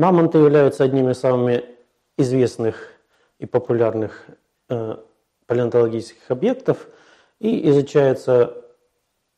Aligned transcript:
Мамонты 0.00 0.38
являются 0.38 0.84
одними 0.84 1.12
из 1.12 1.18
самых 1.18 1.60
известных 2.16 2.88
и 3.38 3.44
популярных 3.44 4.24
э, 4.70 4.96
палеонтологических 5.44 6.30
объектов, 6.30 6.88
и 7.38 7.68
изучается 7.68 8.64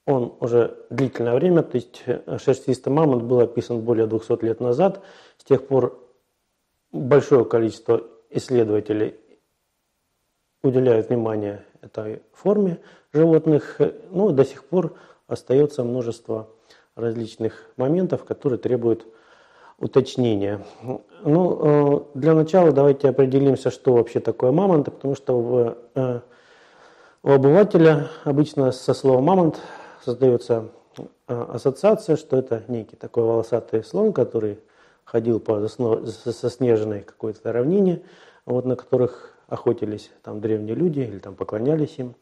он 0.07 0.37
уже 0.39 0.87
длительное 0.89 1.35
время, 1.35 1.65
то 1.65 1.75
есть 1.75 2.05
э, 2.07 2.39
шерстистый 2.39 2.93
мамонт 2.93 3.25
был 3.25 3.41
описан 3.41 3.81
более 3.81 4.07
200 4.07 4.45
лет 4.45 4.61
назад. 4.61 5.03
С 5.37 5.43
тех 5.43 5.67
пор 5.67 5.99
большое 6.93 7.45
количество 7.45 8.01
исследователей 8.31 9.17
уделяют 10.63 11.09
внимание 11.09 11.65
этой 11.81 12.23
форме 12.33 12.79
животных, 13.13 13.81
но 14.13 14.31
до 14.31 14.45
сих 14.45 14.65
пор 14.67 14.95
остается 15.27 15.83
множество 15.83 16.51
различных 16.95 17.73
моментов, 17.77 18.25
которые 18.25 18.61
требуют 18.61 19.05
уточнения. 19.79 20.61
Ну, 21.25 21.59
э, 21.61 22.01
для 22.15 22.35
начала 22.35 22.73
давайте 22.73 23.09
определимся, 23.09 23.71
что 23.71 23.95
вообще 23.95 24.21
такое 24.21 24.53
мамонт, 24.53 24.87
потому 24.87 25.15
что 25.15 25.41
в, 25.41 25.77
э, 25.95 26.21
у 27.23 27.31
обывателя 27.31 28.09
обычно 28.25 28.73
со 28.73 28.95
словом 28.95 29.25
мамонт 29.25 29.61
создается 30.05 30.69
э, 30.99 31.47
ассоциация, 31.53 32.17
что 32.17 32.37
это 32.37 32.63
некий 32.69 32.97
такой 32.97 33.25
волосатый 33.25 33.85
слон, 33.85 34.13
который 34.13 34.59
ходил 35.05 35.41
по 35.41 35.61
заснеженной 35.61 37.01
какой-то 37.03 37.53
равнине, 37.53 38.03
вот, 38.47 38.65
на 38.65 38.77
которых 38.77 39.35
охотились 39.49 40.11
там 40.23 40.41
древние 40.41 40.75
люди 40.75 41.01
или 41.01 41.19
там 41.19 41.35
поклонялись 41.35 41.95
им. 41.99 42.15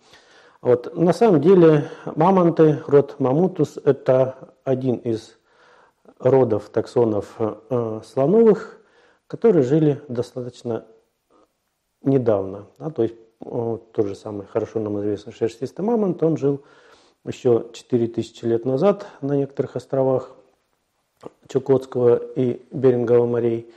Вот. 0.61 0.95
На 0.95 1.13
самом 1.13 1.41
деле 1.41 1.89
мамонты, 2.05 2.83
род 2.87 3.17
мамутус, 3.19 3.79
это 3.83 4.53
один 4.65 4.97
из 4.97 5.39
родов 6.21 6.69
таксонов 6.69 7.35
э, 7.39 8.01
слоновых, 8.05 8.81
которые 9.27 9.63
жили 9.63 10.01
достаточно 10.09 10.87
недавно. 12.03 12.67
Да, 12.79 12.91
то 12.91 13.03
есть 13.03 13.17
э, 13.41 13.79
тот 13.93 14.07
же 14.07 14.15
самый 14.15 14.47
хорошо 14.47 14.79
нам 14.79 15.01
известный 15.01 15.33
шерстистый 15.33 15.85
мамонт, 15.85 16.23
он 16.23 16.37
жил 16.37 16.63
еще 17.25 17.67
4000 17.73 18.45
лет 18.45 18.65
назад 18.65 19.07
на 19.21 19.37
некоторых 19.37 19.77
островах 19.77 20.37
Чукотского 21.49 22.17
и 22.17 22.63
Берингового 22.71 23.27
морей. 23.27 23.73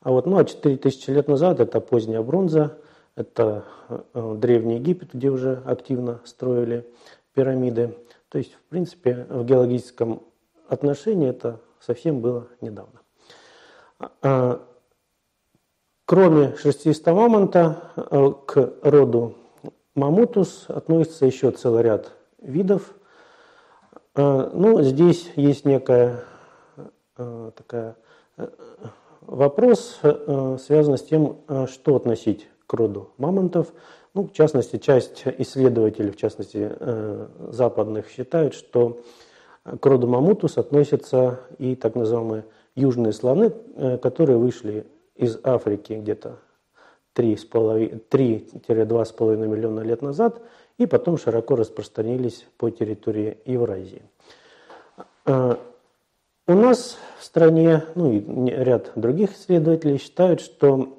А 0.00 0.10
вот, 0.10 0.26
ну, 0.26 0.38
а 0.38 0.44
4000 0.44 1.10
лет 1.10 1.28
назад 1.28 1.60
это 1.60 1.80
поздняя 1.80 2.22
бронза– 2.22 2.78
это 3.16 3.64
э, 3.88 4.34
Древний 4.38 4.76
Египет, 4.76 5.12
где 5.12 5.30
уже 5.30 5.62
активно 5.66 6.20
строили 6.24 6.86
пирамиды. 7.34 7.96
То 8.28 8.38
есть, 8.38 8.54
в 8.54 8.62
принципе, 8.70 9.26
в 9.28 9.44
геологическом 9.44 10.22
отношении 10.68 11.28
это 11.28 11.60
совсем 11.80 12.20
было 12.20 12.48
недавно. 12.60 13.00
А, 13.98 14.10
а, 14.22 14.66
кроме 16.04 16.56
шерстистого 16.56 17.20
мамонта, 17.20 17.92
э, 17.96 18.32
к 18.46 18.72
роду 18.82 19.34
мамутус 19.94 20.66
относится 20.68 21.26
еще 21.26 21.50
целый 21.50 21.82
ряд 21.82 22.12
видов. 22.38 22.94
Э, 24.14 24.50
ну, 24.52 24.82
здесь 24.82 25.30
есть 25.36 25.64
некая 25.64 26.24
такая 27.56 27.96
вопрос, 29.20 29.98
связанный 30.00 30.96
с 30.96 31.02
тем, 31.02 31.42
что 31.66 31.96
относить 31.96 32.48
к 32.66 32.72
роду 32.72 33.10
мамонтов. 33.18 33.72
Ну, 34.14 34.28
в 34.28 34.32
частности, 34.32 34.76
часть 34.78 35.22
исследователей, 35.38 36.10
в 36.10 36.16
частности 36.16 36.68
э, 36.70 37.28
западных, 37.50 38.08
считают, 38.08 38.54
что 38.54 39.02
к 39.64 39.86
роду 39.86 40.06
мамутус 40.06 40.58
относятся 40.58 41.40
и 41.58 41.74
так 41.76 41.94
называемые 41.94 42.44
южные 42.74 43.12
слоны, 43.12 43.52
э, 43.76 43.98
которые 43.98 44.38
вышли 44.38 44.86
из 45.14 45.38
Африки 45.42 45.92
где-то 45.94 46.38
3-2,5 47.14 49.46
миллиона 49.46 49.80
лет 49.80 50.02
назад 50.02 50.40
и 50.78 50.86
потом 50.86 51.18
широко 51.18 51.56
распространились 51.56 52.46
по 52.56 52.70
территории 52.70 53.38
Евразии. 53.44 54.02
Э, 55.26 55.56
у 56.46 56.54
нас 56.54 56.96
в 57.18 57.24
стране, 57.24 57.84
ну 57.94 58.12
и 58.12 58.50
ряд 58.50 58.92
других 58.96 59.36
исследователей 59.36 59.98
считают, 59.98 60.40
что 60.40 60.96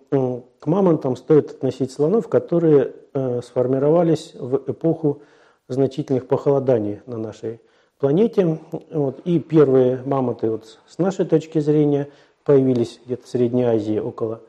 к 0.59 0.67
мамонтам 0.67 1.15
стоит 1.15 1.49
относить 1.51 1.91
слонов, 1.91 2.29
которые 2.29 2.93
э, 3.13 3.41
сформировались 3.41 4.35
в 4.35 4.57
эпоху 4.67 5.23
значительных 5.67 6.27
похолоданий 6.27 7.01
на 7.05 7.17
нашей 7.17 7.59
планете. 8.01 8.59
Вот, 8.89 9.19
и 9.23 9.39
первые 9.39 10.01
мамонты 10.05 10.49
вот, 10.49 10.79
с 10.87 10.97
нашей 10.97 11.25
точки 11.25 11.59
зрения 11.59 12.09
появились 12.43 12.99
где-то 13.05 13.23
в 13.23 13.29
Средней 13.29 13.63
Азии 13.63 13.99
около 13.99 14.41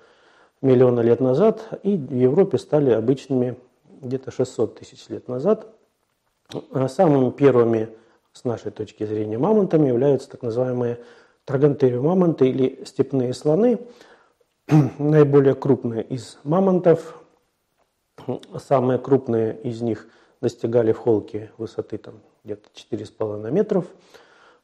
миллиона 0.63 1.01
лет 1.01 1.21
назад, 1.21 1.79
и 1.83 1.97
в 1.97 2.15
Европе 2.15 2.59
стали 2.59 2.91
обычными 2.91 3.57
где-то 4.01 4.31
600 4.31 4.79
тысяч 4.79 5.09
лет 5.09 5.29
назад. 5.29 5.67
А 6.73 6.89
самыми 6.89 7.31
первыми 7.31 7.91
с 8.33 8.45
нашей 8.45 8.73
точки 8.73 9.05
зрения 9.05 9.39
мамонтами 9.39 9.89
являются 9.89 10.31
так 10.31 10.43
называемые 10.43 11.01
трогантериум 11.45 12.07
мамонты 12.07 12.49
или 12.49 12.83
степные 12.85 13.35
слоны, 13.35 13.81
наиболее 14.99 15.55
крупные 15.55 16.03
из 16.03 16.39
мамонтов. 16.45 17.19
Самые 18.59 18.99
крупные 18.99 19.61
из 19.63 19.83
них 19.83 20.07
достигали 20.41 20.93
в 20.93 20.99
холке 20.99 21.51
высоты 21.59 21.99
там, 21.99 22.15
где-то 22.45 22.69
4,5 22.75 23.51
метров. 23.51 23.87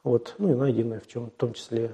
Вот, 0.05 0.35
ну 0.39 0.51
и 0.51 0.55
найдены 0.55 1.01
в, 1.01 1.07
чем, 1.07 1.27
в 1.27 1.31
том 1.33 1.55
числе 1.55 1.91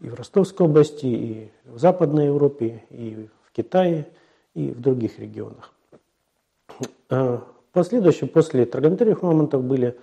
и 0.00 0.08
в 0.08 0.14
Ростовской 0.14 0.66
области, 0.66 1.06
и 1.06 1.50
в 1.64 1.78
Западной 1.78 2.26
Европе, 2.26 2.84
и 2.90 3.28
в 3.44 3.52
Китае, 3.52 4.06
и 4.54 4.70
в 4.70 4.80
других 4.80 5.18
регионах. 5.18 5.72
А, 7.08 7.42
последующие, 7.72 8.28
после 8.28 8.66
трогантериев 8.66 9.22
мамонтов 9.22 9.62
были 9.62 9.98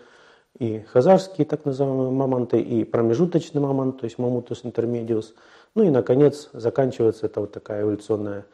и 0.59 0.81
хазарские 0.81 1.45
так 1.45 1.65
называемые 1.65 2.11
мамонты, 2.11 2.59
и 2.59 2.83
промежуточный 2.83 3.61
мамонт, 3.61 3.99
то 3.99 4.05
есть 4.05 4.17
мамутус 4.17 4.61
интермедиус. 4.63 5.33
Ну 5.75 5.83
и, 5.83 5.89
наконец, 5.89 6.49
заканчивается 6.53 7.25
это 7.25 7.41
вот 7.41 7.51
такая 7.51 7.81
эволюционная 7.81 8.45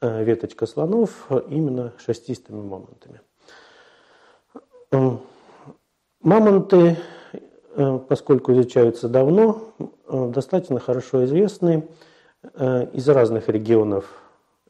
э, 0.00 0.24
веточка 0.24 0.66
слонов 0.66 1.28
именно 1.48 1.92
шестистыми 1.98 2.60
мамонтами. 2.60 3.20
Мамонты, 6.22 6.96
э, 7.74 7.98
поскольку 8.08 8.52
изучаются 8.52 9.08
давно, 9.08 9.74
э, 9.78 10.30
достаточно 10.32 10.78
хорошо 10.78 11.24
известны 11.24 11.88
из 12.92 13.08
разных 13.08 13.48
регионов 13.48 14.04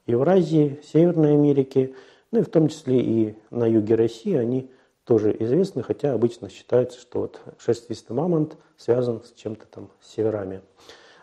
Евразии, 0.06 0.78
Северной 0.84 1.32
Америки, 1.32 1.94
ну 2.30 2.40
и 2.40 2.42
в 2.42 2.50
том 2.50 2.68
числе 2.68 3.00
и 3.00 3.34
на 3.48 3.66
юге 3.66 3.94
России 3.94 4.34
они 4.34 4.70
тоже 5.04 5.34
известны, 5.40 5.82
хотя 5.82 6.12
обычно 6.12 6.50
считается, 6.50 7.00
что 7.00 7.20
вот 7.20 7.40
шерстистый 7.58 8.14
мамонт 8.14 8.58
связан 8.76 9.22
с 9.24 9.32
чем-то 9.32 9.66
там 9.68 9.90
с 10.02 10.12
северами. 10.14 10.60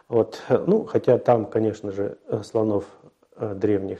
Вот, 0.08 0.42
ну, 0.50 0.86
хотя 0.86 1.20
там, 1.20 1.46
конечно 1.46 1.92
же, 1.92 2.18
слонов 2.44 2.86
э, 3.36 3.54
древних 3.54 4.00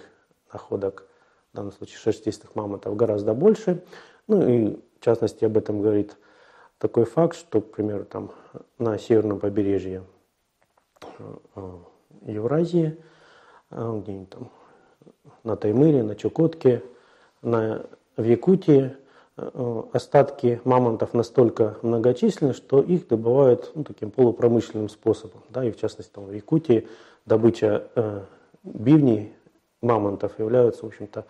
находок, 0.52 1.06
в 1.54 1.56
данном 1.56 1.72
случае 1.72 2.00
шерстистых 2.00 2.56
мамонтов, 2.56 2.96
гораздо 2.96 3.36
больше. 3.36 3.84
Ну 4.28 4.48
и 4.48 4.80
в 5.00 5.06
частности 5.06 5.46
об 5.46 5.58
этом 5.58 5.82
говорит 5.82 6.18
такой 6.78 7.06
факт, 7.06 7.38
что, 7.38 7.62
к 7.62 7.72
примеру, 7.72 8.06
там 8.06 8.32
на 8.78 8.98
северном 8.98 9.40
побережье 9.40 10.04
э, 11.56 11.78
Евразии, 12.26 12.98
э, 13.72 14.02
где-нибудь 14.04 14.30
там 14.30 14.52
на 15.44 15.56
Таймыре, 15.56 16.04
на 16.04 16.16
Чукотке, 16.16 16.84
на, 17.42 17.86
в 18.16 18.24
Якутии– 18.24 18.96
Э, 19.42 19.84
остатки 19.94 20.60
мамонтов 20.66 21.14
настолько 21.14 21.78
многочисленны, 21.82 22.54
что 22.54 22.82
их 22.82 23.08
добывают 23.08 23.72
ну, 23.74 23.84
таким 23.84 24.12
полупромышленным 24.12 24.90
способом. 24.90 25.42
Да, 25.50 25.64
и 25.64 25.72
в 25.72 25.78
частности 25.78 26.12
там, 26.12 26.26
в 26.26 26.34
Якутии 26.34 26.88
добыча 27.26 27.88
э, 27.96 28.22
бивней 28.64 29.34
мамонтов 29.82 30.38
является, 30.40 30.84
в 30.84 30.88
общем-то, 30.88 31.26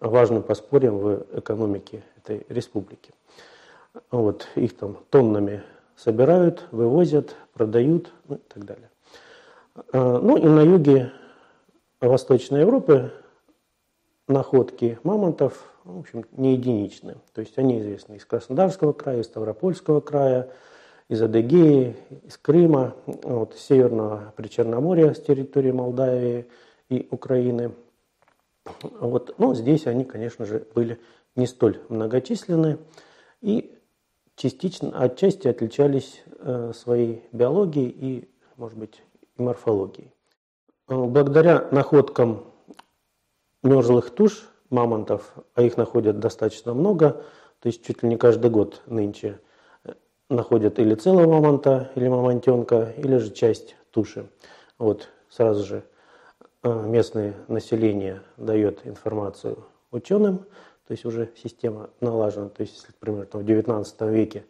важным 0.00 0.42
подспорьем 0.42 0.98
в 0.98 1.26
экономике 1.32 2.02
этой 2.16 2.46
республики. 2.48 3.12
Вот, 4.10 4.48
их 4.54 4.76
там 4.76 4.98
тоннами 5.10 5.62
собирают, 5.96 6.66
вывозят, 6.70 7.34
продают 7.54 8.12
ну, 8.28 8.36
и 8.36 8.40
так 8.52 8.64
далее. 8.64 8.90
Э, 9.92 10.18
ну 10.22 10.36
и 10.36 10.44
на 10.44 10.60
юге 10.60 11.12
Восточной 12.00 12.60
Европы 12.60 13.12
находки 14.28 14.98
мамонтов 15.02 15.64
в 15.86 16.00
общем, 16.00 16.24
не 16.32 16.54
единичны. 16.54 17.16
То 17.32 17.40
есть 17.40 17.56
они 17.58 17.78
известны 17.78 18.16
из 18.16 18.24
Краснодарского 18.24 18.92
края, 18.92 19.20
из 19.20 19.26
Ставропольского 19.26 20.00
края, 20.00 20.50
из 21.08 21.22
Адыгеи, 21.22 21.96
из 22.24 22.36
Крыма, 22.36 22.94
вот, 23.06 23.54
из 23.54 23.60
Северного 23.60 24.32
Причерноморья 24.36 25.14
с 25.14 25.20
территории 25.20 25.70
Молдавии 25.70 26.46
и 26.88 27.06
Украины. 27.10 27.72
Вот, 28.82 29.34
ну, 29.38 29.54
здесь 29.54 29.86
они, 29.86 30.04
конечно 30.04 30.44
же, 30.44 30.66
были 30.74 30.98
не 31.34 31.46
столь 31.46 31.80
многочисленны 31.88 32.78
и 33.40 33.76
частично, 34.34 34.98
отчасти 34.98 35.48
отличались 35.48 36.22
э, 36.38 36.72
своей 36.74 37.24
биологией 37.32 37.88
и, 37.88 38.28
может 38.56 38.78
быть, 38.78 39.02
и 39.36 39.42
морфологией. 39.42 40.12
благодаря 40.88 41.68
находкам 41.72 42.44
мерзлых 43.62 44.10
туш 44.10 44.48
мамонтов, 44.70 45.34
а 45.54 45.62
их 45.62 45.76
находят 45.76 46.18
достаточно 46.18 46.74
много, 46.74 47.24
то 47.60 47.66
есть 47.66 47.84
чуть 47.84 48.02
ли 48.02 48.08
не 48.08 48.16
каждый 48.16 48.50
год 48.50 48.82
нынче 48.86 49.40
находят 50.28 50.78
или 50.78 50.94
целого 50.94 51.30
мамонта, 51.30 51.90
или 51.94 52.08
мамонтенка, 52.08 52.94
или 52.96 53.16
же 53.18 53.30
часть 53.32 53.76
туши. 53.90 54.28
Вот 54.78 55.08
сразу 55.28 55.64
же 55.64 55.84
местное 56.74 57.34
население 57.48 58.22
дает 58.36 58.86
информацию 58.86 59.64
ученым, 59.90 60.38
то 60.86 60.92
есть 60.92 61.04
уже 61.04 61.30
система 61.36 61.90
налажена. 62.00 62.48
То 62.48 62.62
есть, 62.62 62.74
если, 62.74 62.88
например, 63.00 63.28
в 63.32 63.36
XIX 63.36 64.10
веке 64.12 64.44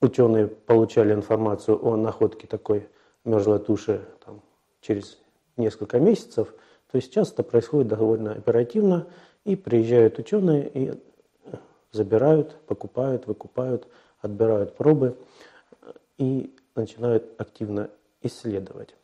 ученые 0.00 0.46
получали 0.48 1.12
информацию 1.14 1.82
о 1.84 1.96
находке 1.96 2.46
такой 2.46 2.88
мерзлой 3.24 3.58
туши 3.58 4.04
там, 4.24 4.42
через 4.80 5.18
несколько 5.56 5.98
месяцев, 5.98 6.52
то 6.90 7.00
сейчас 7.00 7.32
это 7.32 7.42
происходит 7.42 7.88
довольно 7.88 8.32
оперативно, 8.32 9.06
и 9.44 9.56
приезжают 9.56 10.18
ученые 10.18 10.70
и 10.72 10.92
забирают, 11.92 12.56
покупают, 12.66 13.26
выкупают, 13.26 13.86
отбирают 14.20 14.74
пробы 14.76 15.16
и 16.16 16.54
начинают 16.74 17.38
активно 17.38 17.90
исследовать. 18.22 18.94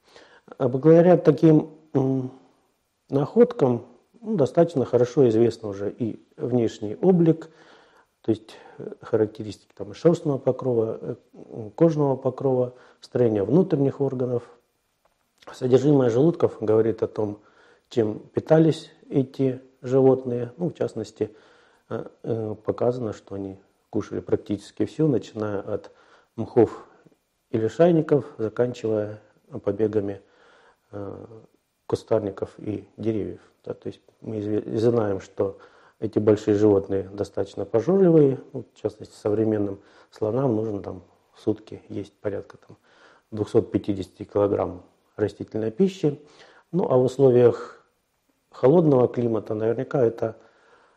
А 0.58 0.68
благодаря 0.68 1.16
таким 1.16 1.70
находкам 3.08 3.86
ну, 4.20 4.36
достаточно 4.36 4.84
хорошо 4.84 5.28
известно 5.28 5.68
уже 5.68 5.90
и 5.90 6.22
внешний 6.36 6.96
облик, 6.96 7.50
то 8.22 8.32
есть 8.32 8.56
э, 8.78 8.92
характеристики 9.00 9.72
там, 9.74 9.94
шерстного 9.94 10.38
покрова, 10.38 10.98
э, 11.00 11.14
кожного 11.74 12.16
покрова, 12.16 12.74
строение 13.00 13.44
внутренних 13.44 14.00
органов. 14.00 14.42
Содержимое 15.52 16.10
желудков 16.10 16.58
говорит 16.60 17.02
о 17.02 17.08
том, 17.08 17.40
чем 17.88 18.18
питались 18.18 18.90
эти 19.08 19.62
животные. 19.80 20.52
Ну, 20.58 20.68
в 20.68 20.74
частности, 20.74 21.34
э, 21.88 22.54
показано, 22.64 23.14
что 23.14 23.36
они 23.36 23.58
кушали 23.88 24.20
практически 24.20 24.84
все, 24.84 25.08
начиная 25.08 25.60
от 25.60 25.90
мхов 26.36 26.86
или 27.50 27.68
шайников, 27.68 28.26
заканчивая 28.36 29.20
побегами 29.64 30.20
кустарников 31.86 32.50
и 32.58 32.88
деревьев. 32.96 33.40
Да, 33.64 33.74
то 33.74 33.88
есть 33.88 34.00
мы 34.20 34.40
знаем, 34.78 35.20
что 35.20 35.58
эти 35.98 36.18
большие 36.18 36.54
животные 36.54 37.08
достаточно 37.12 37.64
пожорливые, 37.64 38.40
ну, 38.52 38.64
в 38.74 38.80
частности, 38.80 39.14
современным 39.14 39.80
слонам 40.10 40.56
нужно 40.56 40.82
там 40.82 41.02
в 41.34 41.40
сутки 41.40 41.82
есть 41.88 42.12
порядка 42.14 42.58
там, 42.66 42.76
250 43.30 44.28
килограмм 44.30 44.82
растительной 45.16 45.70
пищи. 45.70 46.20
Ну 46.72 46.90
а 46.90 46.96
в 46.96 47.04
условиях 47.04 47.84
холодного 48.50 49.08
климата 49.08 49.54
наверняка 49.54 50.02
это, 50.02 50.36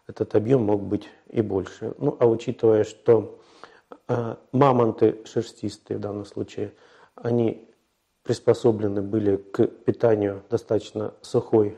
этот 0.07 0.35
объем 0.35 0.63
мог 0.63 0.81
быть 0.83 1.09
и 1.27 1.41
больше. 1.41 1.93
Ну 1.97 2.15
а 2.19 2.27
учитывая, 2.27 2.83
что 2.83 3.39
э, 4.07 4.35
мамонты 4.51 5.21
шерстистые 5.25 5.97
в 5.97 6.01
данном 6.01 6.25
случае, 6.25 6.73
они 7.15 7.69
приспособлены 8.23 9.01
были 9.01 9.35
к 9.35 9.67
питанию 9.67 10.43
достаточно 10.49 11.13
сухой 11.21 11.77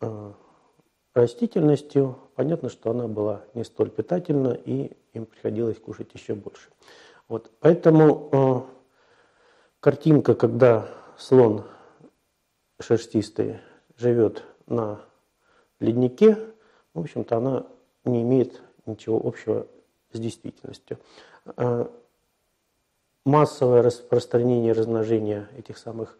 э, 0.00 0.32
растительностью, 1.14 2.18
понятно, 2.34 2.68
что 2.68 2.90
она 2.90 3.06
была 3.06 3.44
не 3.54 3.64
столь 3.64 3.90
питательна, 3.90 4.52
и 4.52 4.96
им 5.12 5.26
приходилось 5.26 5.78
кушать 5.78 6.12
еще 6.14 6.34
больше. 6.34 6.70
Вот. 7.28 7.50
Поэтому 7.60 8.28
э, 8.32 8.60
картинка, 9.80 10.34
когда 10.34 10.88
слон 11.16 11.64
шерстистый 12.80 13.60
живет 13.96 14.42
на 14.66 15.00
леднике, 15.78 16.36
в 16.92 17.00
общем-то, 17.00 17.36
она 17.36 17.66
не 18.04 18.22
имеет 18.22 18.60
ничего 18.86 19.20
общего 19.24 19.66
с 20.12 20.18
действительностью. 20.18 20.98
Массовое 23.24 23.82
распространение 23.82 24.70
и 24.70 24.74
размножение 24.74 25.48
этих 25.56 25.78
самых 25.78 26.18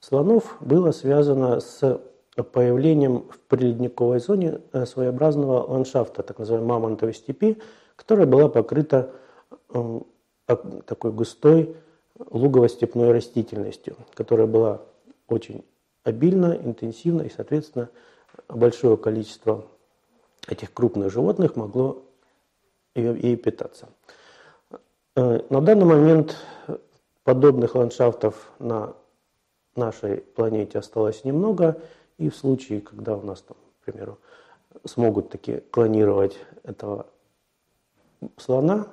слонов 0.00 0.56
было 0.60 0.90
связано 0.92 1.60
с 1.60 2.00
появлением 2.52 3.28
в 3.30 3.38
приледниковой 3.40 4.20
зоне 4.20 4.60
э, 4.72 4.86
своеобразного 4.86 5.70
ландшафта, 5.70 6.22
так 6.22 6.38
называемой 6.38 6.68
мамонтовой 6.68 7.14
степи, 7.14 7.60
которая 7.96 8.26
была 8.26 8.48
покрыта 8.48 9.10
такой 10.86 11.12
густой 11.12 11.76
лугово-степной 12.18 13.12
растительностью, 13.12 13.96
которая 14.14 14.46
была 14.46 14.82
очень 15.28 15.64
обильна, 16.02 16.58
интенсивна, 16.62 17.22
и, 17.22 17.30
соответственно, 17.30 17.88
большое 18.48 18.96
количество 18.96 19.64
этих 20.48 20.72
крупных 20.72 21.12
животных 21.12 21.56
могло 21.56 22.02
ей 22.94 23.36
питаться. 23.36 23.88
Э, 25.16 25.40
на 25.50 25.60
данный 25.60 25.86
момент 25.86 26.36
подобных 27.24 27.74
ландшафтов 27.74 28.52
на 28.60 28.94
нашей 29.74 30.18
планете 30.18 30.78
осталось 30.78 31.24
немного, 31.24 31.80
и 32.18 32.28
в 32.28 32.36
случае, 32.36 32.80
когда 32.80 33.16
у 33.16 33.22
нас, 33.22 33.42
там, 33.42 33.56
к 33.80 33.84
примеру, 33.84 34.18
смогут 34.84 35.30
таки 35.30 35.60
клонировать 35.72 36.38
этого 36.62 37.06
слона, 38.36 38.86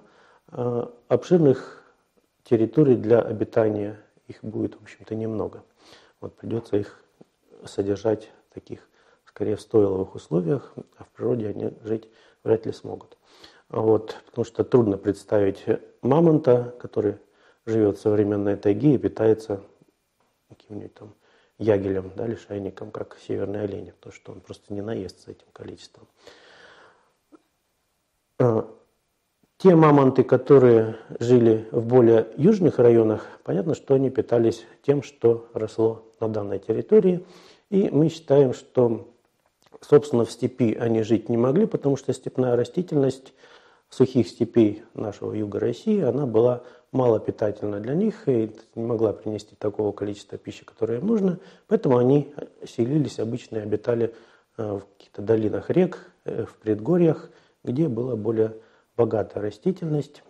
э, 0.51 0.87
обширных 1.07 1.83
территорий 2.43 2.95
для 2.95 3.21
обитания 3.21 3.99
их 4.27 4.43
будет, 4.43 4.75
в 4.75 4.81
общем-то, 4.81 5.13
немного. 5.13 5.63
Вот 6.19 6.35
придется 6.35 6.77
их 6.77 7.03
содержать 7.63 8.31
таких, 8.53 8.79
скорее, 9.23 9.55
в 9.55 9.61
стойловых 9.61 10.15
условиях, 10.15 10.73
а 10.97 11.03
в 11.03 11.09
природе 11.09 11.49
они 11.49 11.73
жить 11.83 12.09
вряд 12.43 12.65
ли 12.65 12.71
смогут. 12.71 13.17
Вот, 13.69 14.15
потому 14.27 14.45
что 14.45 14.63
трудно 14.63 14.97
представить 14.97 15.65
мамонта, 16.01 16.75
который 16.79 17.17
живет 17.65 17.97
в 17.97 18.01
современной 18.01 18.55
тайге 18.55 18.95
и 18.95 18.97
питается 18.97 19.61
каким-нибудь 20.47 20.93
там 20.93 21.13
ягелем, 21.57 22.11
да, 22.15 22.27
лишайником, 22.27 22.91
как 22.91 23.17
северный 23.27 23.63
олень, 23.63 23.91
потому 23.91 24.13
что 24.13 24.31
он 24.31 24.39
просто 24.39 24.73
не 24.73 24.81
наестся 24.81 25.31
этим 25.31 25.47
количеством. 25.51 26.07
А, 28.39 28.69
те 29.57 29.75
мамонты, 29.75 30.23
которые 30.23 30.97
жили 31.19 31.67
в 31.71 31.85
более 31.85 32.27
южных 32.37 32.77
районах, 32.77 33.25
понятно, 33.43 33.73
что 33.73 33.95
они 33.95 34.09
питались 34.09 34.65
тем, 34.83 35.01
что 35.01 35.49
росло 35.53 36.05
на 36.19 36.29
данной 36.29 36.59
территории. 36.59 37.25
И 37.69 37.89
мы 37.89 38.09
считаем, 38.09 38.53
что, 38.53 39.11
собственно, 39.81 40.25
в 40.25 40.31
степи 40.31 40.75
они 40.75 41.01
жить 41.01 41.27
не 41.27 41.37
могли, 41.37 41.65
потому 41.65 41.97
что 41.97 42.13
степная 42.13 42.55
растительность 42.55 43.33
сухих 43.89 44.27
степей 44.27 44.83
нашего 44.93 45.33
юга 45.33 45.59
России, 45.59 46.01
она 46.01 46.25
была 46.25 46.63
мало 46.91 47.19
питательна 47.19 47.79
для 47.79 47.93
них 47.93 48.27
и 48.27 48.51
не 48.75 48.83
могла 48.83 49.13
принести 49.13 49.55
такого 49.55 49.91
количества 49.91 50.37
пищи, 50.37 50.65
которое 50.65 50.99
им 50.99 51.07
нужно. 51.07 51.39
Поэтому 51.67 51.97
они 51.97 52.33
селились 52.65 53.19
обычно 53.19 53.61
обитали 53.61 54.13
э, 54.57 54.63
в 54.63 54.85
каких-то 54.97 55.21
долинах 55.21 55.69
рек, 55.69 56.11
э, 56.25 56.45
в 56.45 56.55
предгорьях, 56.55 57.29
где 57.63 57.87
была 57.87 58.15
более 58.15 58.55
богатая 58.95 59.41
растительность. 59.41 60.23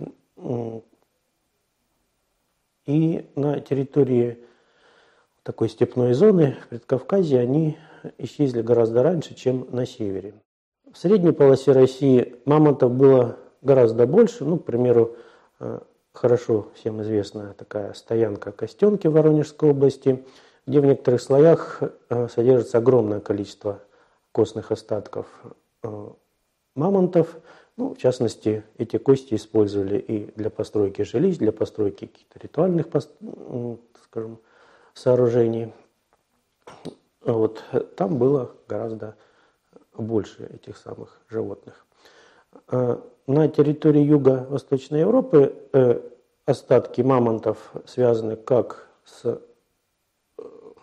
И 2.86 3.26
на 3.36 3.60
территории 3.60 4.40
такой 5.44 5.70
степной 5.70 6.14
зоны 6.14 6.58
в 6.66 6.68
Предкавказье 6.70 7.40
они 7.40 7.78
исчезли 8.18 8.62
гораздо 8.62 9.04
раньше, 9.04 9.36
чем 9.36 9.68
на 9.72 9.86
севере. 9.86 10.34
В 10.92 10.98
средней 10.98 11.32
полосе 11.32 11.74
России 11.74 12.36
мамонтов 12.46 12.94
было 12.94 13.38
гораздо 13.68 14.08
больше. 14.08 14.46
Ну, 14.46 14.58
к 14.58 14.66
примеру, 14.66 15.16
э, 15.60 15.80
хорошо 16.14 16.70
всем 16.74 17.02
известная 17.04 17.54
такая 17.54 17.94
стоянка 17.94 18.52
Костенки 18.52 19.08
в 19.08 19.12
Воронежской 19.12 19.70
области, 19.70 20.26
где 20.66 20.80
в 20.80 20.86
некоторых 20.86 21.22
слоях 21.22 21.82
э, 22.10 22.28
содержится 22.30 22.80
огромное 22.80 23.20
количество 23.20 23.80
костных 24.32 24.72
остатков 24.72 25.28
э, 25.84 26.08
мамонтов. 26.76 27.38
Ну, 27.76 27.94
в 27.94 27.98
частности, 27.98 28.64
эти 28.78 28.98
кости 28.98 29.36
использовали 29.36 30.00
и 30.00 30.32
для 30.36 30.50
постройки 30.50 31.04
жилищ, 31.04 31.38
для 31.38 31.52
постройки 31.52 32.08
каких-то 32.08 32.40
ритуальных 32.40 32.88
скажем, 34.04 34.40
сооружений. 34.94 35.74
Вот, 37.22 37.64
там 37.98 38.18
было 38.18 38.52
гораздо 38.68 39.16
больше 39.98 40.46
этих 40.46 40.78
самых 40.78 41.20
животных. 41.30 41.87
Э, 42.70 42.98
на 43.28 43.48
территории 43.50 44.02
Юго-Восточной 44.02 45.02
Европы 45.02 45.54
э, 45.74 46.02
остатки 46.46 47.02
мамонтов 47.02 47.74
связаны 47.86 48.38
как 48.38 48.88
с, 49.04 49.42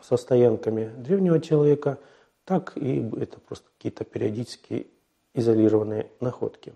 со 0.02 0.16
стоянками 0.16 0.92
древнего 0.99 1.40
человека, 1.40 1.99
так 2.44 2.73
и 2.76 3.09
это 3.18 3.40
просто 3.40 3.66
какие-то 3.76 4.04
периодические 4.04 4.87
изолированные 5.33 6.11
находки. 6.21 6.75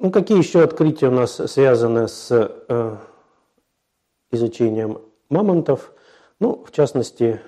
Ну, 0.00 0.10
какие 0.10 0.36
еще 0.36 0.62
открытия 0.62 1.08
у 1.08 1.12
нас 1.12 1.36
связаны 1.50 2.08
с 2.08 2.28
э, 2.30 2.96
изучением 4.32 5.00
мамонтов? 5.28 5.92
Ну, 6.40 6.64
в 6.64 6.72
частности, 6.72 7.40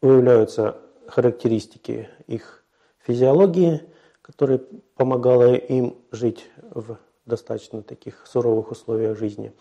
выявляются 0.00 0.76
характеристики 1.08 2.08
их 2.26 2.64
физиологии, 2.98 3.82
которая 4.26 4.60
помогала 4.96 5.54
им 5.54 5.96
жить 6.10 6.50
в 6.58 6.98
достаточно 7.26 7.82
таких 7.82 8.26
суровых 8.26 8.72
условиях 8.72 9.16
жизни. 9.16 9.52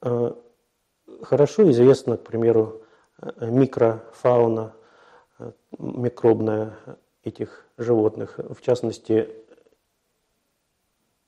Э, 0.00 0.32
хорошо 1.22 1.70
известна, 1.70 2.16
к 2.16 2.24
примеру, 2.24 2.82
микрофауна, 3.40 4.74
э, 5.38 5.52
микробная 5.78 6.76
этих 7.22 7.64
животных. 7.76 8.38
В 8.38 8.60
частности, 8.60 9.28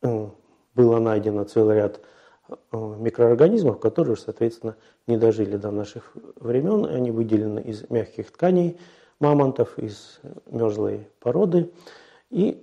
э, 0.03 0.29
было 0.75 0.99
найдено 0.99 1.45
целый 1.45 1.77
ряд 1.77 2.01
микроорганизмов, 2.73 3.81
которые, 3.81 4.17
соответственно, 4.17 4.77
не 5.07 5.17
дожили 5.17 5.57
до 5.57 5.71
наших 5.71 6.13
времен. 6.37 6.85
Они 6.85 7.11
выделены 7.11 7.61
из 7.61 7.89
мягких 7.89 8.31
тканей 8.33 8.79
мамонтов, 9.19 9.79
из 9.79 10.21
мерзлой 10.47 11.09
породы. 11.21 11.71
И 12.35 12.61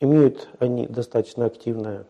имеют 0.00 0.48
они 0.58 0.88
достаточно 0.88 1.46
активное 1.46 2.06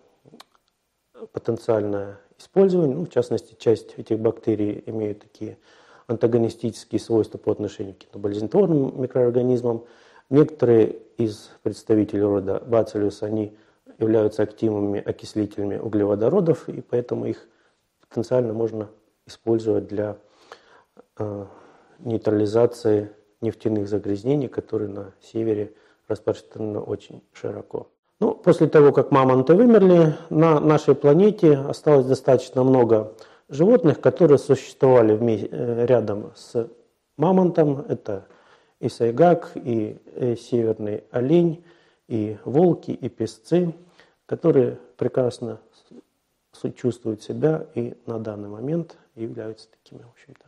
потенциальное 1.32 2.18
использование. 2.38 2.96
Ну, 2.96 3.04
в 3.04 3.10
частности, 3.10 3.54
часть 3.58 3.98
этих 3.98 4.18
бактерий 4.18 4.82
имеют 4.86 5.20
такие 5.20 5.58
антагонистические 6.06 7.00
свойства 7.00 7.36
по 7.36 7.52
отношению 7.52 7.96
к 7.96 7.98
киноболезнетворным 7.98 8.98
микроорганизмам. 8.98 9.84
Некоторые 10.30 11.00
из 11.18 11.50
представителей 11.62 12.22
рода 12.22 12.62
Bacillus, 12.66 13.22
они 13.22 13.54
являются 13.98 14.42
активными 14.42 15.02
окислителями 15.02 15.76
углеводородов, 15.76 16.70
и 16.70 16.80
поэтому 16.80 17.26
их 17.26 17.46
потенциально 18.08 18.54
можно 18.54 18.88
использовать 19.26 19.86
для 19.86 20.16
э, 21.18 21.44
нейтрализации 21.98 23.10
нефтяных 23.42 23.86
загрязнений, 23.86 24.48
которые 24.48 24.88
на 24.88 25.12
севере 25.20 25.74
распространены 26.08 26.80
очень 26.80 27.22
широко. 27.32 27.88
Ну, 28.20 28.34
после 28.34 28.68
того, 28.68 28.92
как 28.92 29.10
мамонты 29.10 29.54
вымерли, 29.54 30.14
на 30.30 30.60
нашей 30.60 30.94
планете 30.94 31.56
осталось 31.58 32.06
достаточно 32.06 32.62
много 32.62 33.14
животных, 33.48 34.00
которые 34.00 34.38
существовали 34.38 35.18
э, 35.50 35.86
рядом 35.86 36.32
с 36.36 36.68
мамонтом. 37.16 37.84
Это 37.88 38.26
и 38.80 38.88
сайгак, 38.88 39.52
и 39.54 39.98
э, 40.14 40.36
северный 40.36 41.04
олень, 41.10 41.64
и 42.08 42.36
волки, 42.44 42.92
и 42.92 43.08
песцы, 43.08 43.74
которые 44.26 44.78
прекрасно 44.96 45.60
чувствуют 46.76 47.22
себя 47.22 47.66
и 47.74 47.94
на 48.06 48.18
данный 48.18 48.48
момент 48.48 48.96
являются 49.16 49.68
такими, 49.70 50.02
в 50.02 50.10
общем-то, 50.10 50.46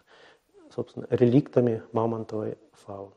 собственно, 0.75 1.07
реликтами 1.11 1.83
мамонтовой 1.93 2.57
фауны. 2.73 3.13